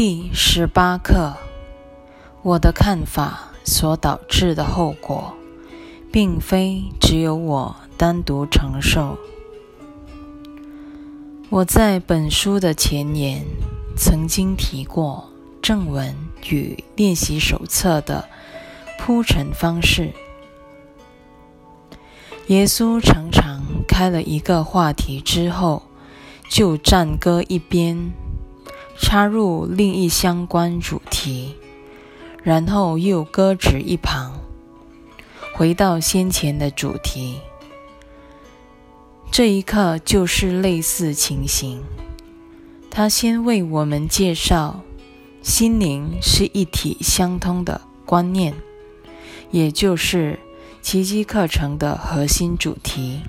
[0.00, 1.34] 第十八课：
[2.42, 5.34] 我的看法所导致的后果，
[6.12, 9.18] 并非只有我单独承受。
[11.50, 13.44] 我在本书的前言
[13.96, 16.14] 曾经提过正文
[16.48, 18.28] 与练习手册的
[19.00, 20.12] 铺陈方式。
[22.46, 25.82] 耶稣常常开了一个话题之后，
[26.48, 28.12] 就暂搁一边。
[29.00, 31.54] 插入另一相关主题，
[32.42, 34.40] 然后又搁置一旁，
[35.54, 37.38] 回到先前的主题。
[39.30, 41.82] 这一刻就是类似情形。
[42.90, 44.80] 他先为我们介绍
[45.42, 48.54] 心灵是一体相通的观念，
[49.50, 50.40] 也就是
[50.82, 53.20] 奇迹课程的核心主题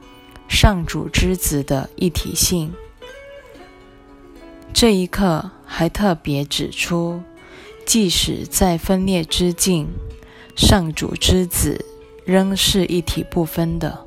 [0.48, 2.72] ——上主之子的一体性。
[4.80, 7.20] 这一刻还特别指出，
[7.84, 9.88] 即使在分裂之境，
[10.54, 11.84] 上主之子
[12.24, 14.06] 仍是一体不分的。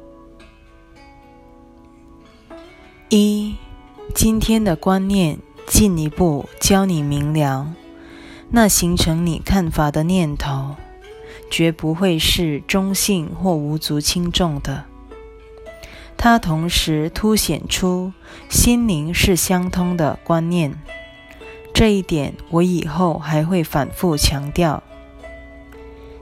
[3.09, 3.53] 一，
[4.15, 7.73] 今天的观念进一步教你明了，
[8.51, 10.77] 那形成你看法的念头，
[11.49, 14.85] 绝不会是中性或无足轻重的。
[16.23, 18.13] 它同时凸显出
[18.47, 20.79] 心灵是相通的观念，
[21.73, 24.83] 这一点我以后还会反复强调。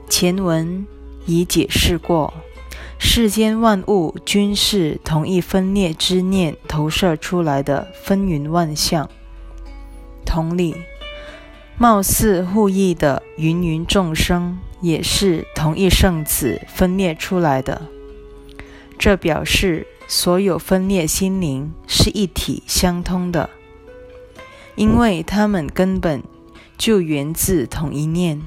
[0.08, 0.86] 前文
[1.26, 2.32] 已解释过，
[2.98, 9.06] 世间万物均是同一分裂之念投射出来的纷纭万象。
[10.24, 10.74] 同理，
[11.76, 17.82] 貌似互异的芸芸众生，也是同一圣子分裂出来的。
[19.00, 23.48] 这表示所有分裂心灵是一体相通的，
[24.74, 26.22] 因为它们根本
[26.76, 28.42] 就源自同一念。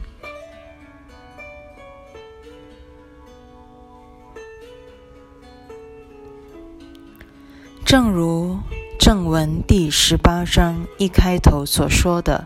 [7.84, 8.60] 正如
[9.00, 12.46] 正文第十八章一开头所说的，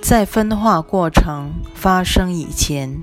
[0.00, 3.02] 在分化过程发生以前。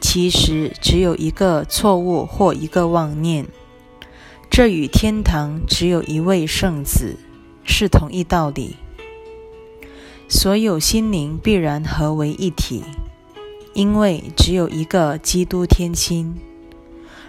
[0.00, 3.46] 其实只有一个错误或一个妄念，
[4.50, 7.16] 这与天堂只有一位圣子
[7.64, 8.76] 是同一道理。
[10.28, 12.82] 所有心灵必然合为一体，
[13.72, 16.34] 因为只有一个基督天心，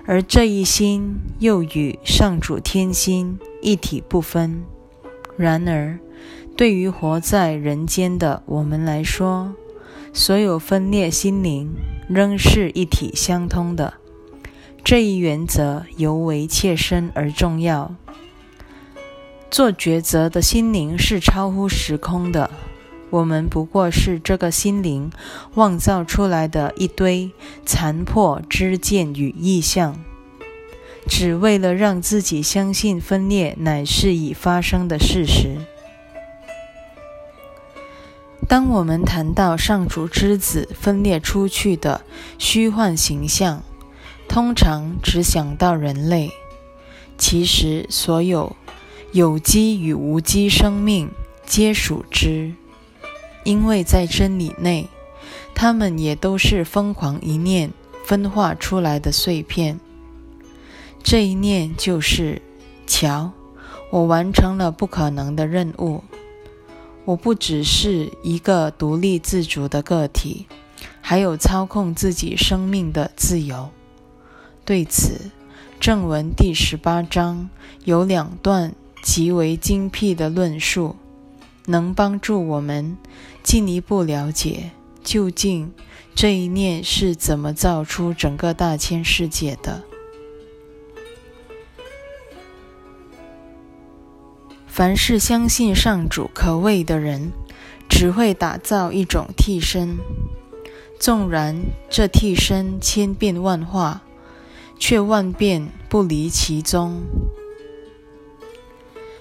[0.05, 4.63] 而这一心又与上主天心一体不分。
[5.37, 5.99] 然而，
[6.55, 9.53] 对于活在人间的我们来说，
[10.15, 11.75] 所有分裂心灵。
[12.07, 13.95] 仍是一体相通的，
[14.83, 17.95] 这一原则尤为切身而重要。
[19.49, 22.51] 做抉择的心灵是超乎时空的，
[23.09, 25.09] 我们不过是这个心灵
[25.55, 27.31] 妄造出来的一堆
[27.65, 29.99] 残破之见与意象，
[31.07, 35.57] 只为了让自己相信分裂乃是已发生的事实。
[38.47, 42.01] 当我们谈到上主之子分裂出去的
[42.37, 43.63] 虚幻形象，
[44.27, 46.31] 通常只想到人类。
[47.17, 48.55] 其实，所有
[49.11, 51.09] 有机与无机生命
[51.45, 52.53] 皆属之，
[53.43, 54.89] 因为在真理内，
[55.55, 57.71] 它们也都是疯狂一念
[58.03, 59.79] 分化出来的碎片。
[61.01, 62.41] 这一念就是：
[62.85, 63.31] 瞧，
[63.89, 66.03] 我完成了不可能的任务。
[67.05, 70.47] 我不只是一个独立自主的个体，
[71.01, 73.69] 还有操控自己生命的自由。
[74.65, 75.29] 对此，
[75.79, 77.47] 正文第十八章
[77.83, 78.73] 有两段
[79.03, 80.95] 极为精辟的论述，
[81.67, 82.97] 能帮助我们
[83.43, 84.71] 进一步了解
[85.03, 85.71] 究竟
[86.15, 89.83] 这一念是怎么造出整个大千世界的。
[94.75, 97.31] 凡是相信上主可畏的人，
[97.87, 99.99] 只会打造一种替身，
[100.99, 101.55] 纵然
[101.89, 104.01] 这替身千变万化，
[104.77, 107.03] 却万变不离其宗。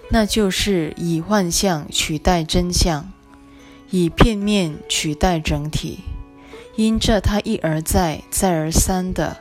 [0.08, 3.12] 那就是以幻象取代真相，
[3.90, 6.00] 以片面取代整体。
[6.74, 9.36] 因这他一而再、再而三的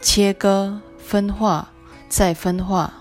[0.00, 1.72] 切割、分化、
[2.08, 2.94] 再分化，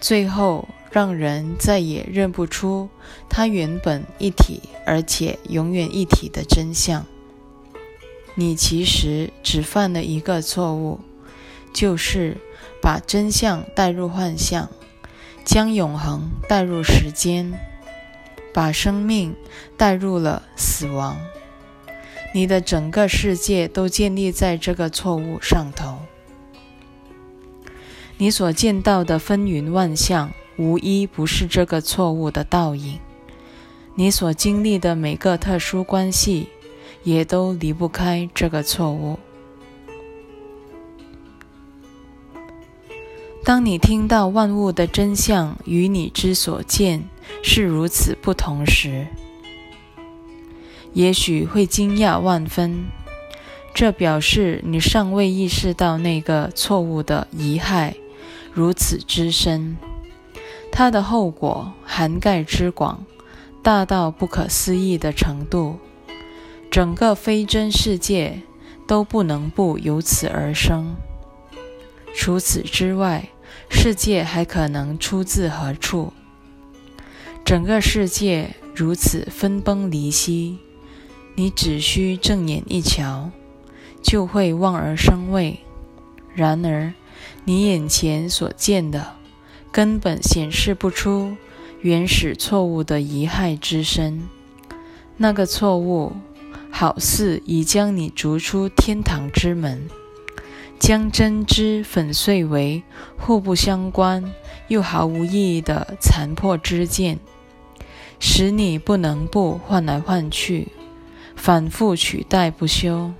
[0.00, 0.68] 最后。
[0.92, 2.88] 让人再也认不出
[3.28, 7.06] 它原本一体而且永远一体的真相。
[8.34, 11.00] 你其实只犯了一个错误，
[11.72, 12.36] 就是
[12.80, 14.68] 把真相带入幻象，
[15.44, 17.52] 将永恒带入时间。
[18.54, 19.34] 把生命
[19.78, 21.16] 带入了死亡。
[22.34, 26.00] 你的整个世界都建立在这个错误上头。
[28.18, 32.98] 你所见到的风云万象，无一不是这个错误的倒影。
[33.94, 36.48] 你所经历的每个特殊关系，
[37.02, 39.18] 也都离不开这个错误。
[43.44, 47.08] 当你听到万物的真相与你之所见
[47.42, 49.08] 是如此不同时，
[50.92, 52.84] 也许会惊讶万分。
[53.74, 57.96] 这表示你尚未意识到那个错误的遗害
[58.52, 59.76] 如此之深，
[60.82, 63.06] 它的后果涵盖之广。
[63.62, 65.78] 大到不可思议的程度，
[66.72, 68.42] 整个非真世界
[68.84, 70.96] 都不能不由此而生。
[72.16, 73.28] 除此之外，
[73.70, 76.12] 世界还可能出自何处？
[77.44, 80.58] 整个世界如此分崩离析，
[81.36, 83.30] 你只需正眼一瞧，
[84.02, 85.60] 就会望而生畏。
[86.34, 86.92] 然而，
[87.44, 89.14] 你眼前所见的，
[89.72, 91.36] 根本显示不出。
[91.80, 94.28] 原始错误的遗害之深，
[95.16, 96.12] 那个错误
[96.70, 99.88] 好似已将你逐出天堂之门，
[100.78, 102.84] 将真知粉碎为
[103.18, 104.32] 互不相关
[104.68, 107.18] 又毫无意义的残破之见，
[108.20, 110.68] 使你不能不换来换去，
[111.34, 113.12] 反复取代不休。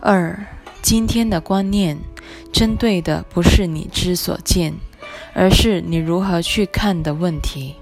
[0.00, 0.44] 二，
[0.82, 1.96] 今天的观念
[2.52, 4.74] 针对的不是你之所见。
[5.34, 7.74] 而是你如何去看的问题。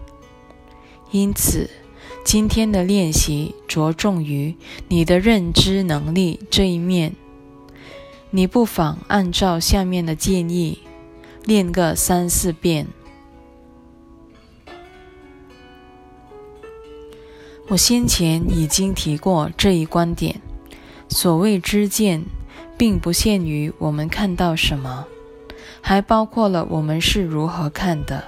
[1.10, 1.68] 因此，
[2.24, 4.56] 今天的练习着重于
[4.88, 7.14] 你的认知能力这一面。
[8.30, 10.78] 你不妨按照下面的建议
[11.44, 12.86] 练个三四遍。
[17.68, 20.40] 我先前已经提过这一观点：
[21.08, 22.24] 所谓知见，
[22.76, 25.06] 并不限于我们看到什么。
[25.80, 28.24] 还包括了我们是如何看的，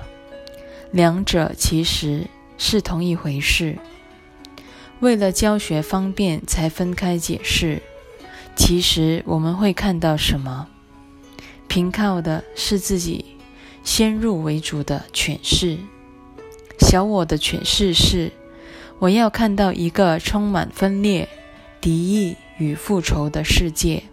[0.91, 2.27] 两者其实
[2.59, 3.79] 是同一回事。
[5.01, 7.83] 为了教学方便才分开解释。
[8.57, 10.69] 其实我们会看到什么，
[11.67, 13.25] 凭靠的是自己
[13.83, 15.77] 先入为主的诠释。
[16.79, 18.31] 小我的诠释是：
[19.01, 21.29] 我要看到一个充满分裂、
[21.81, 24.05] 敌意与复仇的世界，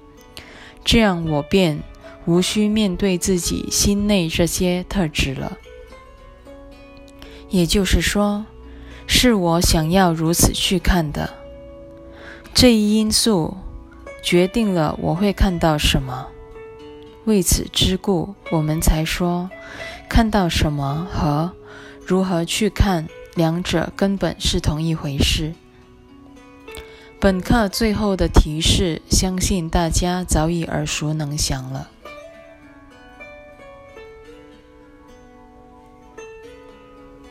[0.84, 1.82] 这样我便。
[2.28, 5.58] 无需面对自己心内这些特质了，
[7.50, 8.46] 也就是说，
[9.08, 11.34] 是我想要如此去看的。
[12.54, 13.58] 这一因素
[14.22, 16.28] 决定了我会看到什么。
[17.26, 19.50] 为此之故，我们才说，
[20.08, 21.52] 看到什么和
[22.06, 25.54] 如何去看，两者根本是同一回事。
[27.22, 31.92] 本课最后的提示，相信大家早已耳熟能详了。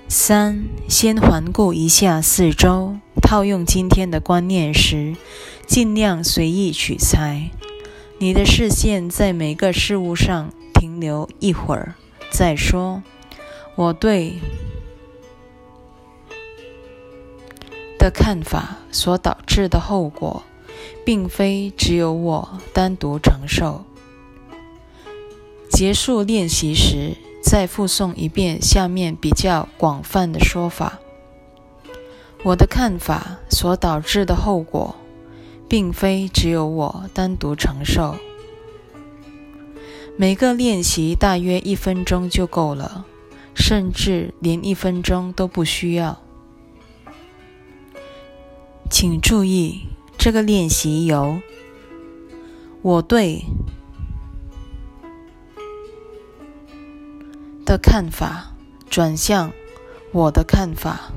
[0.07, 2.99] 三，先环顾一下四周。
[3.21, 5.17] 套用今天的观念时，
[5.67, 7.51] 尽量随意取材。
[8.21, 11.97] 你的视线在每个事物上停留一会儿，
[12.31, 13.03] 再说。
[13.75, 14.35] 我对
[18.01, 20.43] 的看法所导致的后果，
[21.05, 23.85] 并非只有我单独承受。
[25.71, 27.17] 结束练习时。
[27.43, 30.99] 再复诵一遍下面比较广泛的说法。
[32.43, 34.95] 我的看法所导致的后果，
[35.67, 38.17] 并非只有我单独承受。
[40.19, 43.07] 每个练习大约一分钟就够了，
[43.55, 46.21] 甚至连一分钟都不需要。
[48.91, 49.87] 请注意，
[50.19, 51.41] 这个练习由
[52.83, 53.45] 我对。
[57.65, 58.57] 的看法
[58.91, 59.53] 转向
[60.11, 61.13] 我的看法，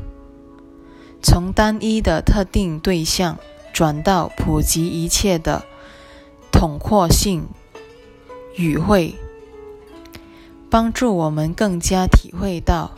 [1.20, 3.40] 从单一的特定对象
[3.74, 5.66] 转到普及一切的
[6.52, 7.48] 统括性
[8.56, 9.16] 语汇，
[10.70, 12.92] 帮助我们更加体会到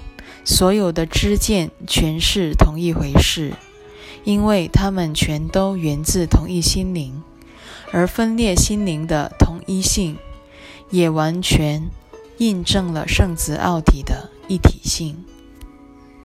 [0.43, 3.53] 所有的知见全是同一回事，
[4.23, 7.21] 因为他们全都源自同一心灵，
[7.91, 10.17] 而分裂心灵的同一性
[10.89, 11.89] 也完全。
[12.37, 15.23] 印证了圣子奥体的一体性。